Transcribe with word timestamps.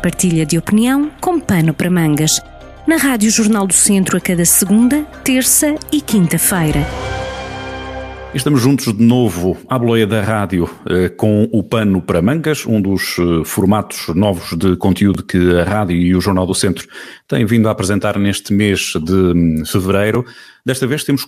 partilha 0.00 0.46
de 0.46 0.58
opinião 0.58 1.10
com 1.20 1.38
pano 1.38 1.74
para 1.74 1.90
mangas. 1.90 2.40
Na 2.86 2.96
Rádio 2.96 3.30
Jornal 3.30 3.66
do 3.66 3.74
Centro 3.74 4.16
a 4.16 4.20
cada 4.20 4.44
segunda, 4.44 5.02
terça 5.22 5.76
e 5.92 6.00
quinta-feira. 6.00 6.80
Estamos 8.32 8.62
juntos 8.62 8.96
de 8.96 9.02
novo 9.02 9.58
à 9.68 9.76
boleia 9.76 10.06
da 10.06 10.22
rádio 10.22 10.70
eh, 10.88 11.08
com 11.08 11.48
o 11.52 11.64
Pano 11.64 12.00
para 12.00 12.22
Mangas, 12.22 12.64
um 12.64 12.80
dos 12.80 13.16
eh, 13.18 13.44
formatos 13.44 14.06
novos 14.14 14.56
de 14.56 14.76
conteúdo 14.76 15.24
que 15.24 15.56
a 15.56 15.64
rádio 15.64 15.96
e 15.96 16.14
o 16.14 16.20
Jornal 16.20 16.46
do 16.46 16.54
Centro 16.54 16.86
têm 17.26 17.44
vindo 17.44 17.68
a 17.68 17.72
apresentar 17.72 18.16
neste 18.18 18.52
mês 18.52 18.92
de 19.04 19.12
hum, 19.12 19.64
fevereiro. 19.66 20.24
Desta 20.64 20.86
vez 20.86 21.02
temos, 21.02 21.26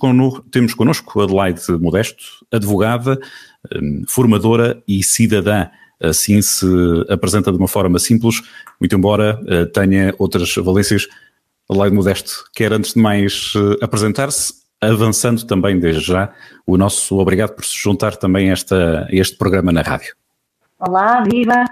temos 0.53 0.75
connosco 0.75 1.21
Adelaide 1.21 1.61
Modesto, 1.73 2.23
advogada, 2.53 3.19
hum, 3.75 4.05
formadora 4.07 4.81
e 4.87 5.03
cidadã. 5.03 5.67
Assim 6.03 6.43
se 6.43 6.67
apresenta 7.09 7.53
de 7.53 7.59
uma 7.59 7.69
forma 7.69 7.99
simples, 7.99 8.43
muito 8.81 8.95
embora 8.97 9.41
eh, 9.47 9.65
tenha 9.67 10.15
outras 10.19 10.55
valências. 10.57 11.09
Adelaide 11.71 11.95
Modesto 11.95 12.45
quer 12.55 12.73
antes 12.73 12.95
de 12.95 13.01
mais 13.01 13.55
apresentar-se 13.81 14.63
avançando 14.81 15.47
também 15.47 15.79
desde 15.79 16.01
já 16.01 16.33
o 16.67 16.77
nosso 16.77 17.19
obrigado 17.19 17.55
por 17.55 17.65
se 17.65 17.81
juntar 17.81 18.17
também 18.17 18.51
a, 18.51 18.53
esta, 18.53 19.07
a 19.09 19.15
este 19.15 19.39
programa 19.39 19.71
na 19.71 19.83
rádio. 19.83 20.15
Olá, 20.79 21.23
viva! 21.23 21.65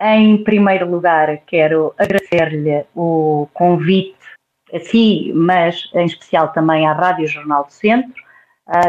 Em 0.00 0.42
primeiro 0.44 0.88
lugar, 0.88 1.38
quero 1.46 1.92
agradecer-lhe 1.98 2.84
o 2.94 3.48
convite 3.52 4.14
a 4.72 4.78
si, 4.78 5.32
mas 5.34 5.90
em 5.94 6.06
especial 6.06 6.52
também 6.52 6.86
à 6.86 6.92
Rádio 6.92 7.26
Jornal 7.26 7.64
do 7.64 7.72
Centro, 7.72 8.12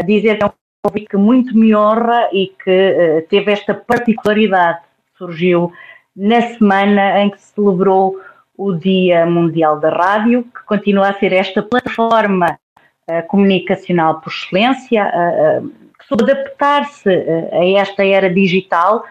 dizer 0.05 0.37
que 0.37 0.43
é 0.43 0.47
um 0.47 0.51
convite 0.83 1.07
que 1.07 1.17
muito 1.17 1.57
me 1.57 1.75
honra 1.75 2.29
e 2.31 2.47
que 2.63 2.69
uh, 2.69 3.27
teve 3.27 3.51
esta 3.51 3.73
particularidade, 3.73 4.81
surgiu 5.17 5.71
na 6.15 6.41
semana 6.41 7.21
em 7.21 7.29
que 7.29 7.41
se 7.41 7.53
celebrou 7.53 8.19
o 8.57 8.73
Dia 8.73 9.25
Mundial 9.25 9.79
da 9.79 9.89
Rádio, 9.89 10.43
que 10.43 10.63
continua 10.65 11.09
a 11.09 11.13
ser 11.13 11.33
esta 11.33 11.61
plataforma 11.61 12.57
comunicacional 13.27 14.21
por 14.21 14.31
excelência, 14.31 15.11
que 15.99 16.07
soube 16.07 16.23
adaptar-se 16.23 17.09
a 17.51 17.65
esta 17.79 18.03
era 18.05 18.33
digital, 18.33 19.03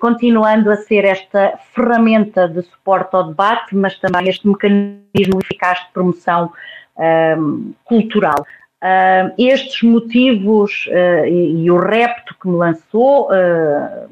continuando 0.00 0.70
a 0.70 0.76
ser 0.76 1.04
esta 1.04 1.52
ferramenta 1.74 2.48
de 2.48 2.62
suporte 2.62 3.14
ao 3.14 3.28
debate, 3.28 3.76
mas 3.76 3.98
também 3.98 4.28
este 4.28 4.48
mecanismo 4.48 5.40
eficaz 5.40 5.78
de 5.80 5.92
promoção 5.92 6.50
um, 6.98 7.72
cultural. 7.84 8.44
Uh, 8.82 9.34
estes 9.38 9.82
motivos 9.82 10.86
uh, 10.86 11.26
e, 11.26 11.64
e, 11.64 11.70
o 11.70 11.78
repto 11.78 12.36
que 12.40 12.48
me 12.48 12.56
lançou, 12.56 13.28
uh, 13.28 14.08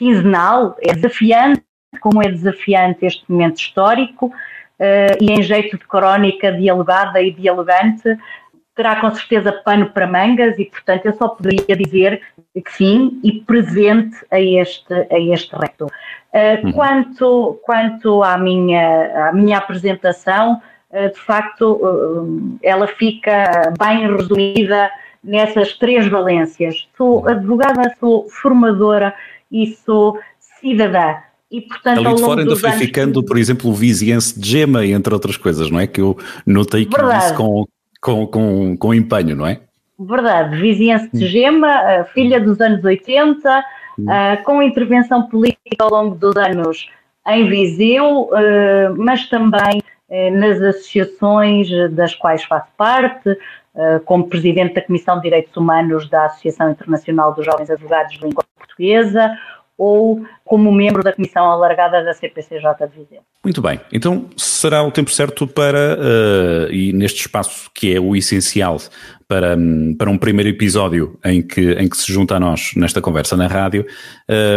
quinzenal, 0.00 0.74
é 0.80 0.94
desafiante, 0.94 1.62
como 2.00 2.22
é 2.22 2.28
desafiante 2.30 3.04
este 3.04 3.22
momento 3.28 3.58
histórico, 3.58 4.32
e 5.20 5.30
em 5.30 5.42
jeito 5.42 5.76
de 5.76 5.86
crónica 5.86 6.50
dialogada 6.50 7.20
e 7.20 7.30
dialogante, 7.30 8.16
terá 8.74 8.96
com 8.96 9.14
certeza 9.14 9.52
pano 9.52 9.90
para 9.90 10.06
mangas 10.06 10.58
e, 10.58 10.64
portanto, 10.64 11.04
eu 11.04 11.12
só 11.12 11.28
poderia 11.28 11.76
dizer 11.76 12.22
que 12.54 12.72
sim 12.72 13.20
e 13.22 13.40
presente 13.40 14.16
a 14.30 14.40
este, 14.40 14.94
a 14.94 15.18
este 15.18 15.54
reto. 15.54 15.84
Uh, 15.84 16.64
uhum. 16.66 16.72
quanto, 16.72 17.60
quanto 17.62 18.22
à 18.22 18.38
minha, 18.38 19.28
à 19.28 19.32
minha 19.32 19.58
apresentação, 19.58 20.62
uh, 20.90 21.12
de 21.12 21.20
facto, 21.20 21.72
uh, 21.72 22.58
ela 22.62 22.86
fica 22.86 23.72
bem 23.78 24.16
resumida 24.16 24.90
nessas 25.22 25.74
três 25.74 26.06
valências. 26.06 26.88
Sou 26.96 27.28
advogada, 27.28 27.94
sou 28.00 28.30
formadora 28.30 29.14
e 29.50 29.74
sou 29.84 30.18
cidadã. 30.60 31.16
E, 31.50 31.60
portanto, 31.60 32.06
Ali 32.06 32.14
de 32.14 32.20
fora 32.22 32.42
ainda 32.42 32.56
foi 32.56 32.70
ficando, 32.72 33.24
por 33.24 33.36
exemplo, 33.36 33.70
o 33.70 33.74
viziense 33.74 34.38
de 34.38 34.48
Gema, 34.48 34.86
entre 34.86 35.12
outras 35.12 35.36
coisas, 35.36 35.68
não 35.68 35.80
é? 35.80 35.86
Que 35.86 36.00
eu 36.00 36.16
notei 36.46 36.86
que 36.86 36.96
Verdade. 36.96 37.24
disse 37.24 37.34
com, 37.34 37.66
com, 38.00 38.26
com, 38.26 38.76
com 38.76 38.94
empenho, 38.94 39.34
não 39.34 39.46
é? 39.46 39.60
Verdade, 39.98 40.56
vizinhança 40.56 41.08
de 41.12 41.26
Gema, 41.26 42.04
filha 42.14 42.40
dos 42.40 42.60
anos 42.60 42.84
80, 42.84 43.64
hum. 43.98 44.04
uh, 44.04 44.42
com 44.44 44.62
intervenção 44.62 45.28
política 45.28 45.76
ao 45.80 45.90
longo 45.90 46.14
dos 46.14 46.36
anos 46.36 46.88
em 47.26 47.48
Viseu, 47.48 48.22
uh, 48.22 48.96
mas 48.96 49.28
também 49.28 49.82
nas 50.32 50.60
associações 50.60 51.68
das 51.92 52.16
quais 52.16 52.42
faço 52.42 52.66
parte, 52.76 53.38
como 54.04 54.28
Presidente 54.28 54.74
da 54.74 54.82
Comissão 54.82 55.16
de 55.16 55.22
Direitos 55.22 55.56
Humanos 55.56 56.08
da 56.08 56.26
Associação 56.26 56.70
Internacional 56.70 57.34
dos 57.34 57.46
Jovens 57.46 57.70
Advogados 57.70 58.14
de 58.14 58.24
Língua 58.24 58.44
Portuguesa, 58.56 59.30
ou 59.80 60.22
como 60.44 60.70
membro 60.70 61.02
da 61.02 61.10
Comissão 61.10 61.50
Alargada 61.50 62.04
da 62.04 62.12
CPCJ 62.12 62.86
de 62.86 62.98
Viseu. 62.98 63.20
Muito 63.42 63.62
bem, 63.62 63.80
então 63.90 64.28
será 64.36 64.82
o 64.82 64.90
tempo 64.90 65.10
certo 65.10 65.46
para, 65.46 65.96
uh, 65.98 66.70
e 66.70 66.92
neste 66.92 67.20
espaço 67.20 67.70
que 67.74 67.94
é 67.94 67.98
o 67.98 68.14
essencial 68.14 68.76
para, 69.26 69.56
um, 69.56 69.94
para 69.96 70.10
um 70.10 70.18
primeiro 70.18 70.50
episódio 70.50 71.18
em 71.24 71.40
que, 71.40 71.72
em 71.72 71.88
que 71.88 71.96
se 71.96 72.12
junta 72.12 72.36
a 72.36 72.40
nós 72.40 72.72
nesta 72.76 73.00
conversa 73.00 73.38
na 73.38 73.46
rádio, 73.46 73.86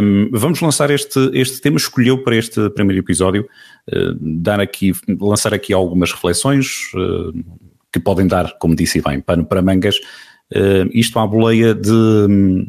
um, 0.01 0.29
vamos 0.33 0.59
lançar 0.59 0.91
este, 0.91 1.17
este 1.33 1.61
tema, 1.61 1.77
escolheu 1.77 2.21
para 2.21 2.35
este 2.35 2.69
primeiro 2.71 3.01
episódio, 3.01 3.47
uh, 3.93 4.13
dar 4.19 4.59
aqui, 4.59 4.91
lançar 5.21 5.53
aqui 5.53 5.71
algumas 5.71 6.11
reflexões 6.11 6.91
uh, 6.95 7.71
que 7.93 7.99
podem 7.99 8.27
dar, 8.27 8.57
como 8.57 8.75
disse 8.75 8.99
bem, 9.01 9.21
pano 9.21 9.45
para 9.45 9.61
mangas, 9.61 9.99
Uh, 10.51 10.85
isto 10.93 11.17
à 11.17 11.25
boleia 11.25 11.73
de, 11.73 11.89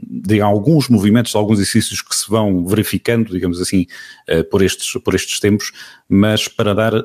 de, 0.08 0.40
alguns 0.40 0.88
movimentos, 0.88 1.32
de 1.32 1.36
alguns 1.36 1.58
exercícios 1.58 2.00
que 2.00 2.16
se 2.16 2.30
vão 2.30 2.64
verificando, 2.64 3.30
digamos 3.30 3.60
assim, 3.60 3.86
uh, 4.30 4.42
por, 4.44 4.62
estes, 4.62 4.90
por 5.02 5.14
estes 5.14 5.38
tempos, 5.38 5.70
mas 6.08 6.48
para 6.48 6.72
dar 6.72 6.94
uh, 6.94 7.02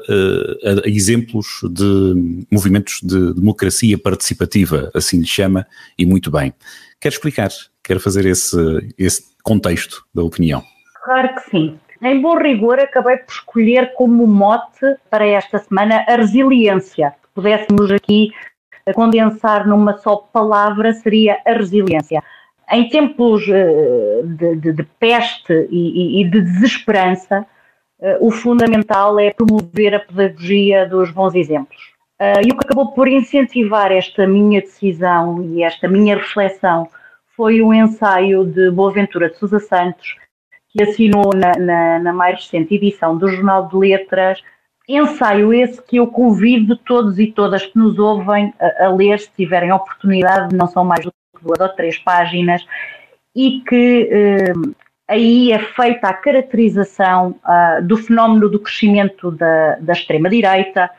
exemplos 0.85 1.59
de 1.69 2.45
movimentos 2.49 3.01
de 3.03 3.33
democracia 3.33 3.97
participativa, 3.97 4.89
assim 4.93 5.19
lhe 5.19 5.27
chama, 5.27 5.67
e 5.97 6.05
muito 6.05 6.31
bem. 6.31 6.53
Quero 7.01 7.15
explicar, 7.15 7.49
quero 7.83 7.99
fazer 7.99 8.25
esse, 8.25 8.57
esse 8.97 9.23
contexto 9.43 10.05
da 10.13 10.23
opinião. 10.23 10.63
Claro 11.03 11.35
que 11.35 11.49
sim. 11.49 11.79
Em 12.01 12.21
bom 12.21 12.37
rigor, 12.37 12.79
acabei 12.79 13.17
por 13.17 13.33
escolher 13.33 13.91
como 13.95 14.25
mote 14.25 14.95
para 15.09 15.27
esta 15.27 15.59
semana 15.59 16.05
a 16.07 16.15
resiliência. 16.15 17.13
Pudéssemos 17.39 17.89
aqui 17.89 18.33
condensar 18.93 19.65
numa 19.65 19.97
só 19.97 20.17
palavra 20.17 20.91
seria 20.91 21.39
a 21.47 21.53
resiliência. 21.53 22.21
Em 22.69 22.89
tempos 22.89 23.47
eh, 23.47 24.21
de, 24.25 24.55
de, 24.57 24.73
de 24.73 24.83
peste 24.99 25.53
e, 25.71 26.19
e, 26.19 26.29
de 26.29 26.41
desesperança, 26.41 27.47
eh, 28.01 28.17
o 28.19 28.29
fundamental 28.29 29.17
é 29.17 29.31
promover 29.31 29.95
a 29.95 30.01
pedagogia 30.01 30.85
dos 30.85 31.11
bons 31.11 31.33
exemplos. 31.33 31.77
Eh, 32.19 32.41
e 32.47 32.51
o 32.51 32.57
que 32.57 32.65
acabou 32.65 32.91
por 32.91 33.07
incentivar 33.07 33.89
esta 33.89 34.27
minha 34.27 34.59
decisão 34.59 35.41
e 35.41 35.63
esta 35.63 35.87
minha 35.87 36.17
reflexão 36.17 36.89
foi 37.37 37.61
o 37.61 37.73
ensaio 37.73 38.43
de 38.43 38.69
Boaventura 38.69 39.29
de 39.29 39.37
Sousa 39.37 39.59
Santos, 39.59 40.17
que 40.71 40.83
assinou 40.83 41.33
na, 41.33 41.53
na, 41.57 41.99
na 41.99 42.11
mais 42.11 42.35
recente 42.35 42.75
edição 42.75 43.17
do 43.17 43.29
Jornal 43.29 43.69
de 43.69 43.77
Letras 43.77 44.43
ensaio 44.97 45.53
esse 45.53 45.81
que 45.81 45.97
eu 45.97 46.07
convido 46.07 46.75
todos 46.75 47.19
e 47.19 47.27
todas 47.27 47.65
que 47.65 47.77
nos 47.77 47.99
ouvem 47.99 48.53
a, 48.59 48.85
a, 48.85 48.89
ler, 48.89 49.19
se 49.19 49.29
tiverem 49.37 49.71
oportunidade, 49.71 50.55
não 50.55 50.67
são 50.67 50.83
mais 50.83 51.05
do 51.05 51.11
que 51.11 51.43
duas 51.43 51.59
ou 51.59 51.69
três 51.69 51.97
páginas, 51.97 52.65
e 53.35 53.61
que 53.61 54.09
eh, 54.11 54.53
aí 55.07 55.51
é 55.51 55.59
feita 55.59 56.07
a 56.07 56.13
caracterização 56.13 57.35
uh, 57.43 57.83
do 57.83 57.97
fenómeno 57.97 58.49
do 58.49 58.59
crescimento 58.59 59.31
da, 59.31 59.75
da 59.75 59.93
extrema-direita, 59.93 60.89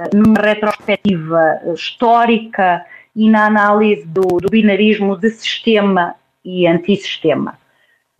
uh, 0.00 0.16
numa 0.16 0.40
retrospectiva 0.40 1.60
histórica 1.74 2.84
e 3.14 3.28
na 3.28 3.46
análise 3.46 4.06
do, 4.06 4.22
do 4.38 4.48
binarismo 4.48 5.16
de 5.16 5.30
sistema 5.30 6.14
e 6.44 6.66
antissistema. 6.66 7.59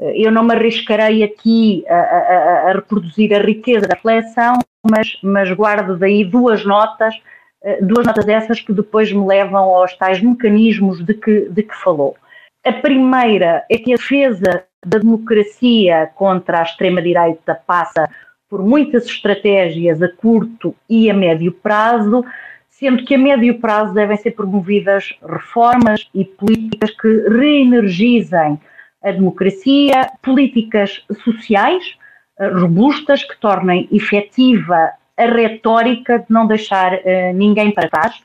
Eu 0.00 0.32
não 0.32 0.42
me 0.42 0.54
arriscarei 0.54 1.22
aqui 1.22 1.84
a, 1.88 1.94
a, 1.94 2.70
a, 2.70 2.72
reproduzir 2.72 3.34
a 3.34 3.38
riqueza 3.38 3.86
da 3.86 3.94
reflexão, 3.94 4.58
mas, 4.91 5.18
mas 5.22 5.50
guardo 5.52 5.98
daí 5.98 6.24
duas 6.24 6.64
notas, 6.64 7.14
eh, 7.62 7.78
duas 7.82 8.06
notas 8.06 8.26
essas 8.26 8.60
que 8.60 8.72
depois 8.72 9.12
me 9.12 9.26
levam 9.26 9.62
aos 9.74 9.94
tais 9.97 10.22
mecanismos 10.22 11.04
de 11.04 11.12
que, 11.12 11.48
de 11.50 11.62
que 11.62 11.76
falou. 11.76 12.16
A 12.64 12.72
primeira 12.72 13.64
é 13.70 13.76
que 13.76 13.92
a 13.92 13.97
defesa 13.97 14.64
da 14.84 14.98
democracia 14.98 16.10
contra 16.14 16.60
a 16.60 16.62
extrema-direita 16.62 17.60
passa 17.66 18.08
por 18.48 18.62
muitas 18.62 19.04
estratégias 19.04 20.03
a 20.03 20.08
curto 20.08 20.74
e 20.88 21.10
a 21.10 21.14
médio 21.14 21.53
prazo, 21.53 22.24
sendo 22.68 23.04
que 23.04 23.14
a 23.14 23.18
médio 23.18 23.60
prazo 23.60 23.92
devem 23.92 24.16
ser 24.16 24.30
promovidas 24.32 25.14
reformas 25.22 26.08
e 26.14 26.24
políticas 26.24 26.91
que 26.91 27.28
reenergizem 27.28 28.58
a 29.02 29.10
democracia, 29.10 30.10
políticas 30.22 31.04
sociais 31.24 31.97
eh, 32.38 32.48
robustas 32.48 33.24
que 33.24 33.38
tornem 33.38 33.88
efetiva 33.91 34.92
a 35.16 35.26
retórica 35.26 36.18
de 36.18 36.26
não 36.30 36.47
deixar 36.47 36.94
uh, 36.94 37.34
ninguém 37.34 37.70
para 37.70 37.91
trás, 37.91 38.16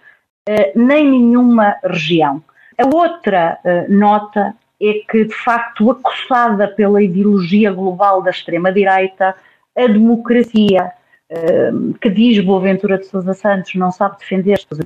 uh, 0.47 0.79
nem 0.79 1.09
nenhuma 1.09 1.75
região. 1.83 2.41
A 2.77 2.85
outra 2.95 3.57
nota 3.87 4.53
é 4.81 4.93
que, 5.09 5.25
de 5.25 5.33
facto, 5.33 5.91
acossada 5.91 6.67
pela 6.67 7.01
ideologia 7.01 7.71
global 7.71 8.21
da 8.21 8.31
extrema-direita, 8.31 9.33
a 9.77 9.87
democracia 9.87 10.91
que 12.01 12.09
diz 12.09 12.43
Boaventura 12.43 12.97
de 12.97 13.05
Sousa 13.05 13.33
Santos 13.33 13.75
não 13.75 13.91
sabe 13.91 14.19
defender 14.19 14.59
os 14.69 14.79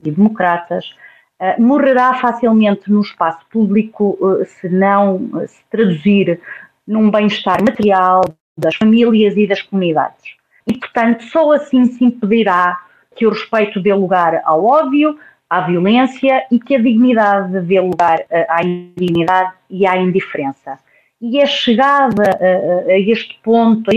antidemocratas, 1.39 1.59
morrerá 1.59 2.13
facilmente 2.15 2.91
no 2.91 3.01
espaço 3.01 3.45
público 3.49 4.17
se 4.45 4.69
não 4.69 5.29
se 5.47 5.61
traduzir 5.69 6.39
num 6.87 7.09
bem-estar 7.09 7.63
material 7.63 8.21
das 8.57 8.75
famílias 8.75 9.37
e 9.37 9.47
das 9.47 9.61
comunidades. 9.61 10.35
E, 10.67 10.77
portanto, 10.77 11.23
só 11.23 11.51
assim 11.53 11.85
se 11.85 12.03
impedirá 12.03 12.77
que 13.15 13.25
o 13.25 13.29
respeito 13.29 13.81
dê 13.81 13.93
lugar 13.93 14.41
ao 14.43 14.65
ódio, 14.65 15.17
à 15.49 15.61
violência 15.61 16.45
e 16.51 16.59
que 16.59 16.75
a 16.75 16.81
dignidade 16.81 17.61
dê 17.61 17.79
lugar 17.79 18.23
à 18.47 18.63
indignidade 18.63 19.53
e 19.69 19.87
à 19.87 19.97
indiferença. 19.97 20.77
E 21.21 21.39
é 21.39 21.45
chegada 21.45 22.23
a, 22.23 22.91
a, 22.91 22.93
a 22.93 22.99
este 22.99 23.39
ponto, 23.43 23.89
a 23.89 23.93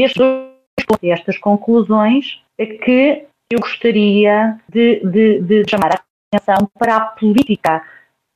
a 0.93 1.07
estas 1.07 1.39
conclusões, 1.39 2.41
que 2.85 3.27
eu 3.51 3.61
gostaria 3.61 4.59
de, 4.69 5.01
de, 5.05 5.41
de 5.41 5.71
chamar 5.71 5.95
a 5.95 6.01
atenção 6.33 6.69
para 6.79 6.97
a 6.97 7.01
política 7.01 7.83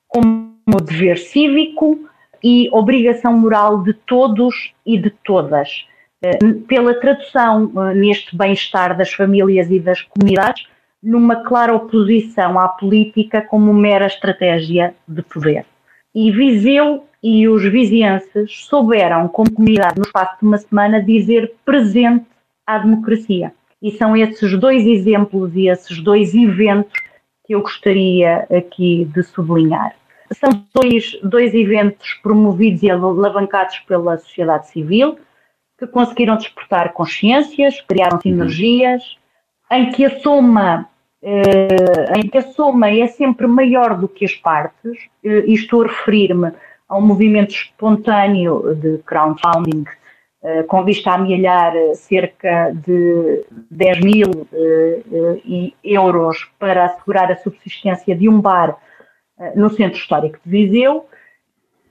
como 0.08 0.80
dever 0.84 1.18
cívico 1.18 1.98
e 2.44 2.68
obrigação 2.72 3.32
moral 3.32 3.82
de 3.82 3.94
todos 3.94 4.72
e 4.84 4.98
de 4.98 5.10
todas. 5.10 5.86
Eh, 6.22 6.38
pela 6.68 6.94
tradução 7.00 7.72
eh, 7.76 7.94
neste 7.94 8.36
bem-estar 8.36 8.96
das 8.96 9.12
famílias 9.12 9.70
e 9.70 9.80
das 9.80 10.02
comunidades, 10.02 10.66
numa 11.02 11.36
clara 11.44 11.74
oposição 11.74 12.58
à 12.58 12.68
política 12.68 13.40
como 13.40 13.72
mera 13.72 14.06
estratégia 14.06 14.94
de 15.08 15.22
poder. 15.22 15.64
E 16.14 16.30
Viseu 16.30 17.04
e 17.22 17.48
os 17.48 17.62
vizienses 17.64 18.64
souberam, 18.66 19.28
como 19.28 19.52
comunidade, 19.52 19.98
no 19.98 20.04
espaço 20.04 20.38
de 20.40 20.46
uma 20.46 20.58
semana, 20.58 21.02
dizer 21.02 21.54
presente 21.64 22.26
à 22.66 22.78
democracia. 22.78 23.52
E 23.82 23.90
são 23.92 24.16
esses 24.16 24.58
dois 24.58 24.86
exemplos 24.86 25.54
e 25.54 25.68
esses 25.68 26.00
dois 26.00 26.34
eventos 26.34 26.92
que 27.46 27.54
eu 27.54 27.62
gostaria 27.62 28.46
aqui 28.50 29.04
de 29.04 29.22
sublinhar. 29.22 29.94
São 30.32 30.50
dois, 30.74 31.18
dois 31.22 31.54
eventos 31.54 32.14
promovidos 32.22 32.82
e 32.82 32.90
alavancados 32.90 33.78
pela 33.80 34.18
sociedade 34.18 34.68
civil, 34.68 35.18
que 35.78 35.86
conseguiram 35.86 36.36
despertar 36.36 36.92
consciências, 36.92 37.80
criaram 37.82 38.20
sinergias, 38.20 39.16
em 39.70 39.92
que 39.92 40.04
a 40.04 40.18
soma 40.20 40.88
eh, 41.22 42.18
em 42.18 42.28
que 42.28 42.38
a 42.38 42.42
soma 42.42 42.90
é 42.90 43.06
sempre 43.06 43.46
maior 43.46 43.98
do 43.98 44.08
que 44.08 44.24
as 44.24 44.34
partes, 44.34 44.96
eh, 45.24 45.44
e 45.46 45.54
estou 45.54 45.82
a 45.82 45.86
referir-me 45.86 46.52
a 46.88 46.96
um 46.96 47.00
movimento 47.00 47.50
espontâneo 47.50 48.74
de 48.74 48.98
crowdfunding 48.98 49.84
com 50.68 50.84
vista 50.84 51.10
a 51.10 51.14
amealhar 51.14 51.72
cerca 51.94 52.72
de 52.72 53.44
10 53.70 54.00
mil 54.00 54.30
euros 55.82 56.48
para 56.58 56.84
assegurar 56.84 57.32
a 57.32 57.36
subsistência 57.36 58.14
de 58.14 58.28
um 58.28 58.40
bar 58.40 58.76
no 59.54 59.68
Centro 59.70 59.98
Histórico 59.98 60.38
de 60.44 60.50
Viseu, 60.50 61.06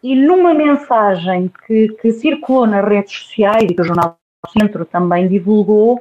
e 0.05 0.15
numa 0.15 0.53
mensagem 0.53 1.51
que, 1.65 1.89
que 1.99 2.11
circulou 2.11 2.67
nas 2.67 2.87
redes 2.87 3.11
sociais 3.11 3.63
e 3.63 3.73
que 3.73 3.81
o 3.81 3.85
Jornal 3.85 4.17
do 4.45 4.51
Centro 4.51 4.85
também 4.85 5.27
divulgou, 5.27 5.99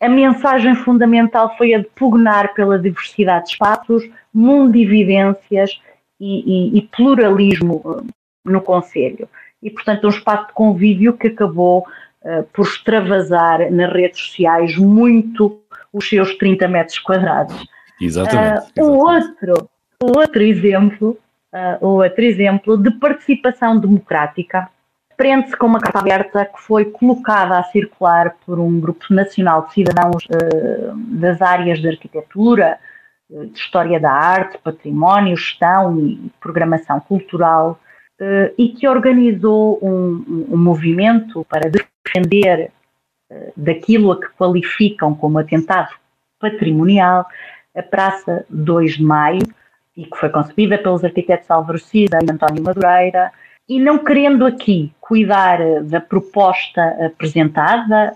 a 0.00 0.08
mensagem 0.08 0.74
fundamental 0.74 1.54
foi 1.56 1.74
a 1.74 1.78
de 1.78 1.88
pugnar 1.94 2.54
pela 2.54 2.78
diversidade 2.78 3.44
de 3.44 3.50
espaços, 3.52 4.02
mundividências 4.32 5.78
e, 6.18 6.74
e, 6.74 6.78
e 6.78 6.82
pluralismo 6.82 8.06
no 8.44 8.60
Conselho. 8.62 9.28
E, 9.64 9.70
portanto, 9.70 10.06
um 10.06 10.10
espaço 10.10 10.48
de 10.48 10.52
convívio 10.52 11.14
que 11.14 11.28
acabou 11.28 11.86
uh, 12.22 12.44
por 12.52 12.66
extravasar 12.66 13.72
nas 13.72 13.90
redes 13.90 14.20
sociais 14.20 14.76
muito 14.76 15.58
os 15.90 16.08
seus 16.08 16.36
30 16.36 16.68
metros 16.68 16.98
quadrados. 16.98 17.66
Exatamente. 18.00 18.78
Uh, 18.78 18.84
o 18.84 18.98
outro, 18.98 19.70
o 20.02 20.18
outro 20.18 20.42
exemplo, 20.42 21.18
uh, 21.52 21.86
o 21.86 22.02
outro 22.02 22.22
exemplo 22.22 22.76
de 22.76 22.90
participação 22.90 23.78
democrática 23.78 24.68
prende-se 25.16 25.56
com 25.56 25.66
uma 25.66 25.80
carta 25.80 26.00
aberta 26.00 26.44
que 26.44 26.60
foi 26.60 26.86
colocada 26.86 27.58
a 27.58 27.62
circular 27.62 28.34
por 28.44 28.58
um 28.58 28.80
grupo 28.80 29.06
nacional 29.10 29.66
de 29.66 29.74
cidadãos 29.74 30.24
uh, 30.26 30.94
das 31.18 31.40
áreas 31.40 31.80
de 31.80 31.88
arquitetura, 31.88 32.78
de 33.30 33.58
história 33.58 33.98
da 33.98 34.12
arte, 34.12 34.58
património, 34.58 35.36
gestão 35.36 35.98
e 35.98 36.30
programação 36.40 37.00
cultural, 37.00 37.78
e 38.56 38.68
que 38.68 38.86
organizou 38.86 39.78
um, 39.82 40.46
um, 40.50 40.56
movimento 40.56 41.44
para 41.48 41.70
defender 41.70 42.70
daquilo 43.56 44.12
a 44.12 44.20
que 44.20 44.28
qualificam 44.36 45.14
como 45.14 45.38
atentado 45.38 45.94
patrimonial 46.38 47.26
a 47.74 47.82
Praça 47.82 48.46
2 48.48 48.98
de 48.98 49.02
Maio, 49.02 49.42
e 49.96 50.04
que 50.04 50.16
foi 50.16 50.28
concebida 50.28 50.78
pelos 50.78 51.04
arquitetos 51.04 51.50
Álvaro 51.50 51.78
Cida 51.78 52.18
e 52.22 52.30
António 52.30 52.62
Madureira, 52.62 53.32
e 53.68 53.80
não 53.80 53.98
querendo 53.98 54.44
aqui 54.44 54.92
cuidar 55.00 55.82
da 55.82 56.00
proposta 56.00 56.82
apresentada 57.04 58.14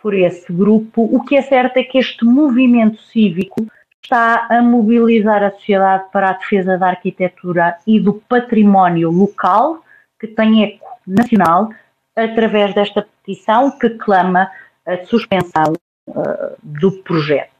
por 0.00 0.14
esse 0.14 0.52
grupo, 0.52 1.02
o 1.02 1.22
que 1.24 1.36
é 1.36 1.42
certo 1.42 1.76
é 1.76 1.84
que 1.84 1.98
este 1.98 2.24
movimento 2.24 3.00
cívico 3.02 3.66
está 4.08 4.46
a 4.48 4.62
mobilizar 4.62 5.42
a 5.42 5.50
sociedade 5.50 6.04
para 6.10 6.30
a 6.30 6.32
defesa 6.32 6.78
da 6.78 6.88
arquitetura 6.88 7.76
e 7.86 8.00
do 8.00 8.14
património 8.14 9.10
local, 9.10 9.84
que 10.18 10.26
tem 10.26 10.64
eco 10.64 10.86
nacional, 11.06 11.68
através 12.16 12.74
desta 12.74 13.06
petição 13.22 13.70
que 13.78 13.90
clama 13.90 14.50
a 14.86 15.04
suspensão 15.04 15.74
uh, 16.08 16.56
do 16.62 16.90
projeto. 17.02 17.50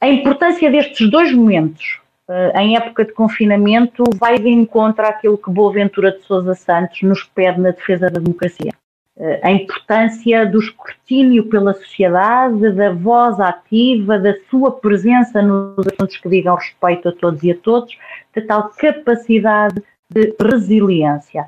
A 0.00 0.08
importância 0.08 0.70
destes 0.70 1.10
dois 1.10 1.30
momentos 1.32 2.00
uh, 2.28 2.58
em 2.58 2.76
época 2.76 3.04
de 3.04 3.12
confinamento, 3.12 4.04
vai 4.14 4.38
de 4.38 4.48
encontro 4.48 5.04
àquilo 5.04 5.38
que 5.38 5.50
Boaventura 5.50 6.12
de 6.12 6.22
Sousa 6.22 6.54
Santos 6.54 7.02
nos 7.02 7.22
pede 7.22 7.60
na 7.60 7.70
defesa 7.70 8.10
da 8.10 8.20
democracia. 8.20 8.72
Uh, 9.18 9.38
a 9.42 9.50
importância 9.50 10.46
do 10.46 10.60
escrutínio 10.60 11.48
pela 11.48 11.74
sociedade, 11.74 12.70
da 12.70 12.92
voz 12.92 13.40
ativa, 13.40 14.16
da 14.16 14.32
sua 14.48 14.70
presença 14.70 15.42
nos 15.42 15.84
assuntos 15.88 16.18
que 16.18 16.28
digam 16.28 16.54
respeito 16.54 17.08
a 17.08 17.12
todos 17.12 17.42
e 17.42 17.50
a 17.50 17.56
todos, 17.56 17.98
da 18.32 18.42
tal 18.42 18.70
capacidade 18.70 19.82
de 20.08 20.34
resiliência. 20.40 21.46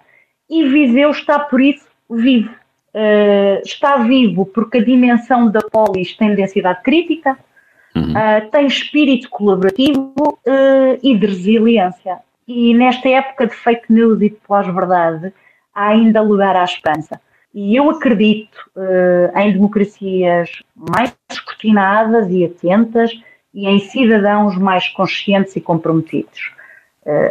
E 0.48 0.64
Viseu 0.64 1.10
está, 1.10 1.38
por 1.38 1.60
isso, 1.60 1.86
vivo. 2.10 2.50
Uh, 2.92 3.62
está 3.64 3.98
vivo 3.98 4.46
porque 4.46 4.78
a 4.78 4.84
dimensão 4.84 5.48
da 5.48 5.60
polis 5.60 6.16
tem 6.16 6.34
densidade 6.34 6.82
crítica, 6.82 7.38
uhum. 7.94 8.10
uh, 8.10 8.50
tem 8.50 8.66
espírito 8.66 9.30
colaborativo 9.30 10.12
uh, 10.18 10.98
e 11.00 11.16
de 11.16 11.24
resiliência. 11.24 12.18
E 12.48 12.74
nesta 12.74 13.08
época 13.08 13.46
de 13.46 13.54
fake 13.54 13.92
news 13.92 14.20
e 14.20 14.30
de 14.30 14.36
pós-verdade, 14.44 15.32
há 15.72 15.90
ainda 15.90 16.20
lugar 16.20 16.56
à 16.56 16.64
esperança. 16.64 17.20
E 17.54 17.74
eu 17.76 17.90
acredito 17.90 18.56
uh, 18.76 19.38
em 19.38 19.52
democracias 19.52 20.50
mais 20.74 21.16
escrutinadas 21.30 22.30
e 22.30 22.44
atentas 22.44 23.10
e 23.52 23.66
em 23.66 23.80
cidadãos 23.80 24.56
mais 24.56 24.88
conscientes 24.88 25.56
e 25.56 25.60
comprometidos, 25.60 26.52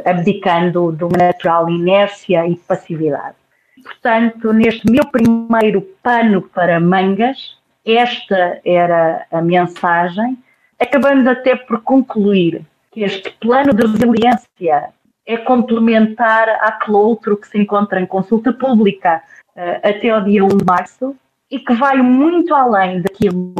abdicando 0.03 0.91
de 0.91 1.05
uma 1.05 1.17
natural 1.17 1.69
inércia 1.69 2.45
e 2.45 2.57
passividade. 2.57 3.37
Portanto, 3.81 4.51
neste 4.51 4.91
meu 4.91 5.05
primeiro 5.05 5.81
pano 6.03 6.41
para 6.41 6.77
mangas, 6.77 7.57
esta 7.85 8.59
era 8.65 9.25
a 9.31 9.41
mensagem 9.41 10.37
acabando 10.79 11.29
até 11.29 11.55
por 11.55 11.81
concluir 11.81 12.61
que 12.91 13.01
este 13.01 13.29
plano 13.31 13.73
de 13.73 13.85
resiliência 13.85 14.89
é 15.25 15.37
complementar 15.37 16.49
àquele 16.61 16.97
outro 16.97 17.37
que 17.37 17.47
se 17.47 17.57
encontra 17.57 17.99
em 17.99 18.05
consulta 18.05 18.51
pública 18.51 19.17
uh, 19.17 19.48
até 19.83 20.15
o 20.15 20.23
dia 20.23 20.43
1 20.43 20.47
de 20.47 20.65
março 20.65 21.15
e 21.51 21.59
que 21.59 21.73
vai 21.73 21.97
muito 22.01 22.53
além 22.53 23.01
daquilo 23.01 23.53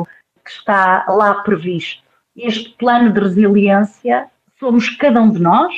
que 0.44 0.52
está 0.52 1.06
lá 1.08 1.36
previsto. 1.36 2.04
Este 2.36 2.70
plano 2.78 3.12
de 3.12 3.20
resiliência 3.20 4.28
somos 4.60 4.90
cada 4.90 5.22
um 5.22 5.32
de 5.32 5.40
nós, 5.40 5.74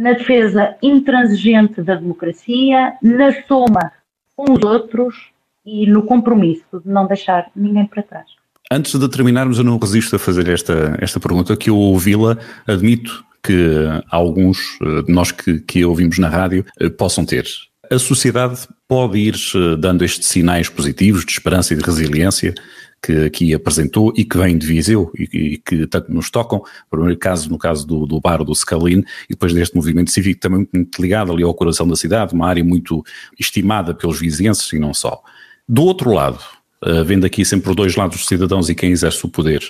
na 0.00 0.12
defesa 0.12 0.76
intransigente 0.82 1.82
da 1.82 1.94
democracia, 1.94 2.94
na 3.02 3.32
soma 3.46 3.92
com 4.36 4.52
os 4.52 4.64
outros 4.64 5.32
e 5.64 5.86
no 5.86 6.02
compromisso 6.02 6.80
de 6.84 6.88
não 6.88 7.06
deixar 7.06 7.50
ninguém 7.54 7.86
para 7.86 8.02
trás. 8.02 8.26
Antes 8.70 8.98
de 8.98 9.08
terminarmos, 9.08 9.58
eu 9.58 9.64
não 9.64 9.78
resisto 9.78 10.16
a 10.16 10.18
fazer 10.18 10.48
esta, 10.48 10.96
esta 11.00 11.20
pergunta, 11.20 11.56
que 11.56 11.68
eu 11.68 11.76
ouvi-la, 11.76 12.38
admito 12.66 13.24
que 13.42 13.76
alguns 14.10 14.78
eh, 14.80 15.02
de 15.02 15.12
nós 15.12 15.30
que, 15.30 15.60
que 15.60 15.84
ouvimos 15.84 16.18
na 16.18 16.28
rádio 16.28 16.64
eh, 16.80 16.88
possam 16.88 17.24
ter. 17.26 17.44
A 17.90 17.98
sociedade 17.98 18.66
pode 18.92 19.18
ir 19.18 19.36
dando 19.78 20.04
estes 20.04 20.28
sinais 20.28 20.68
positivos 20.68 21.24
de 21.24 21.32
esperança 21.32 21.72
e 21.72 21.76
de 21.78 21.82
resiliência 21.82 22.54
que 23.02 23.24
aqui 23.24 23.54
apresentou 23.54 24.12
e 24.14 24.22
que 24.22 24.36
vem 24.36 24.58
de 24.58 24.66
Viseu 24.66 25.10
e, 25.18 25.22
e 25.32 25.56
que 25.56 25.86
tanto 25.86 26.12
nos 26.12 26.30
tocam, 26.30 26.62
primeiro 26.90 27.18
caso 27.18 27.48
no 27.48 27.56
caso 27.56 27.86
do, 27.86 28.04
do 28.04 28.20
bar 28.20 28.44
do 28.44 28.54
Scalin 28.54 28.98
e 28.98 29.30
depois 29.30 29.54
deste 29.54 29.74
movimento 29.74 30.10
cívico 30.10 30.42
também 30.42 30.68
muito 30.70 31.00
ligado 31.00 31.32
ali 31.32 31.42
ao 31.42 31.54
coração 31.54 31.88
da 31.88 31.96
cidade, 31.96 32.34
uma 32.34 32.46
área 32.46 32.62
muito 32.62 33.02
estimada 33.40 33.94
pelos 33.94 34.20
vizinhenses 34.20 34.70
e 34.74 34.78
não 34.78 34.92
só. 34.92 35.22
Do 35.66 35.84
outro 35.84 36.12
lado, 36.12 36.40
vendo 37.06 37.24
aqui 37.24 37.46
sempre 37.46 37.70
os 37.70 37.76
dois 37.76 37.96
lados 37.96 38.18
dos 38.18 38.26
cidadãos 38.26 38.68
e 38.68 38.74
quem 38.74 38.90
exerce 38.90 39.24
o 39.24 39.28
poder. 39.30 39.62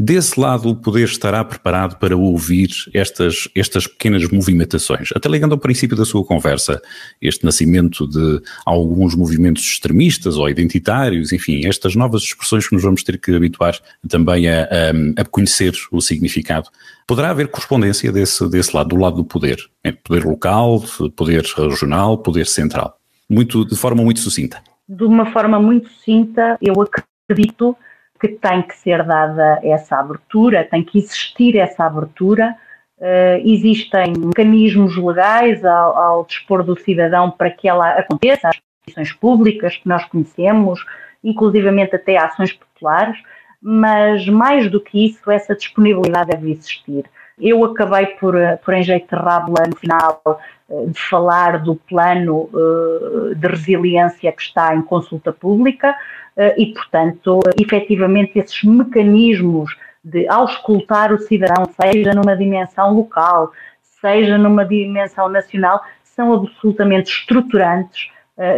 Desse 0.00 0.38
lado, 0.38 0.68
o 0.68 0.76
poder 0.76 1.06
estará 1.08 1.44
preparado 1.44 1.96
para 1.98 2.16
ouvir 2.16 2.68
estas, 2.94 3.48
estas 3.52 3.84
pequenas 3.88 4.30
movimentações. 4.30 5.08
Até 5.12 5.28
ligando 5.28 5.54
ao 5.54 5.58
princípio 5.58 5.96
da 5.96 6.04
sua 6.04 6.24
conversa, 6.24 6.80
este 7.20 7.44
nascimento 7.44 8.06
de 8.06 8.40
alguns 8.64 9.16
movimentos 9.16 9.64
extremistas 9.64 10.36
ou 10.36 10.48
identitários, 10.48 11.32
enfim, 11.32 11.66
estas 11.66 11.96
novas 11.96 12.22
expressões 12.22 12.68
que 12.68 12.76
nos 12.76 12.84
vamos 12.84 13.02
ter 13.02 13.18
que 13.18 13.34
habituar 13.34 13.76
também 14.08 14.48
a, 14.48 14.62
a, 14.62 15.22
a 15.22 15.24
conhecer 15.24 15.72
o 15.90 16.00
significado. 16.00 16.68
Poderá 17.04 17.30
haver 17.30 17.48
correspondência 17.48 18.12
desse, 18.12 18.48
desse 18.48 18.76
lado, 18.76 18.90
do 18.90 18.96
lado 18.96 19.16
do 19.16 19.24
poder, 19.24 19.58
poder 20.04 20.24
local, 20.24 20.80
poder 21.16 21.42
regional, 21.42 22.18
poder 22.18 22.46
central. 22.46 22.96
Muito, 23.28 23.64
de 23.64 23.74
forma 23.74 24.04
muito 24.04 24.20
sucinta. 24.20 24.62
De 24.88 25.02
uma 25.02 25.32
forma 25.32 25.58
muito 25.58 25.88
sucinta, 25.88 26.56
eu 26.62 26.74
acredito 26.80 27.76
que 28.20 28.28
tem 28.28 28.62
que 28.62 28.76
ser 28.76 29.04
dada 29.04 29.60
essa 29.62 29.98
abertura, 29.98 30.64
tem 30.64 30.82
que 30.82 30.98
existir 30.98 31.56
essa 31.56 31.84
abertura. 31.84 32.56
Uh, 32.98 33.40
existem 33.44 34.12
mecanismos 34.16 34.96
legais 34.96 35.64
ao, 35.64 35.96
ao, 35.96 36.24
dispor 36.24 36.64
do 36.64 36.76
cidadão 36.76 37.30
para 37.30 37.50
que 37.50 37.68
ela 37.68 37.90
aconteça, 37.90 38.48
as 38.48 38.56
instituições 38.56 39.12
públicas 39.12 39.76
que 39.76 39.88
nós 39.88 40.04
conhecemos, 40.06 40.84
inclusivamente 41.22 41.94
até 41.94 42.16
ações 42.16 42.52
populares, 42.52 43.16
mas 43.62 44.26
mais 44.28 44.68
do 44.68 44.80
que 44.80 45.06
isso, 45.06 45.30
essa 45.30 45.54
disponibilidade 45.54 46.30
deve 46.30 46.50
existir. 46.50 47.04
Eu 47.40 47.64
acabei 47.64 48.06
por, 48.06 48.34
por 48.64 48.74
enjeiterá-la 48.74 49.66
no 49.68 49.76
final 49.76 50.22
eh, 50.70 50.86
de 50.86 51.00
falar 51.00 51.62
do 51.62 51.76
plano 51.76 52.48
uh, 52.52 53.34
de 53.34 53.46
resiliência 53.46 54.32
que 54.32 54.42
está 54.42 54.74
em 54.74 54.82
consulta 54.82 55.32
pública, 55.32 55.94
eh, 56.36 56.54
e, 56.58 56.66
portanto, 56.74 57.40
efetivamente 57.60 58.38
esses 58.38 58.62
mecanismos 58.64 59.76
de 60.04 60.28
auscultar 60.28 61.12
o 61.12 61.18
cidadão, 61.18 61.66
seja 61.80 62.12
numa 62.12 62.36
dimensão 62.36 62.94
local, 62.94 63.52
seja 63.82 64.36
numa 64.36 64.64
dimensão 64.64 65.28
nacional, 65.28 65.80
são 66.02 66.32
absolutamente 66.34 67.10
estruturantes 67.10 68.10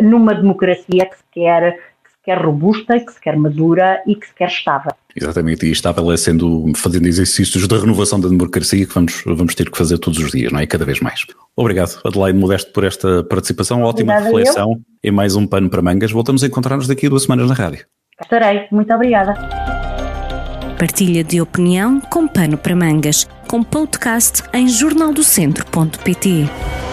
numa 0.02 0.34
democracia 0.34 1.06
que 1.06 1.16
se 1.16 1.24
quer 1.32 1.78
quer 2.22 2.38
robusta, 2.38 3.00
que 3.00 3.12
se 3.12 3.20
quer 3.20 3.36
madura 3.36 4.02
e 4.06 4.14
que 4.14 4.26
se 4.26 4.34
quer 4.34 4.48
estável. 4.48 4.92
Exatamente, 5.14 5.66
e 5.66 5.72
estável 5.72 6.10
é 6.12 6.16
sendo, 6.16 6.72
fazendo 6.76 7.06
exercícios 7.06 7.66
de 7.66 7.76
renovação 7.76 8.20
da 8.20 8.28
democracia 8.28 8.86
que 8.86 8.94
vamos, 8.94 9.22
vamos 9.26 9.54
ter 9.54 9.70
que 9.70 9.76
fazer 9.76 9.98
todos 9.98 10.18
os 10.18 10.30
dias, 10.30 10.52
não 10.52 10.60
é? 10.60 10.66
Cada 10.66 10.84
vez 10.84 11.00
mais. 11.00 11.26
Obrigado, 11.56 12.00
Adelaide 12.04 12.38
Modesto, 12.38 12.72
por 12.72 12.84
esta 12.84 13.24
participação, 13.24 13.82
ótima 13.82 14.12
obrigada 14.12 14.36
reflexão 14.36 14.72
eu. 14.72 14.80
e 15.02 15.10
mais 15.10 15.34
um 15.34 15.46
pano 15.46 15.68
para 15.68 15.82
mangas. 15.82 16.12
Voltamos 16.12 16.44
a 16.44 16.46
encontrar-nos 16.46 16.86
daqui 16.86 17.06
a 17.06 17.08
duas 17.08 17.22
semanas 17.22 17.48
na 17.48 17.54
rádio. 17.54 17.84
Estarei, 18.20 18.66
muito 18.70 18.92
obrigada. 18.94 19.34
Partilha 20.78 21.22
de 21.22 21.40
opinião 21.40 22.00
com 22.00 22.26
pano 22.26 22.56
para 22.56 22.74
mangas, 22.74 23.28
com 23.48 23.62
podcast 23.62 24.42
em 24.54 24.68
jornaldocentro.pt. 24.68 26.89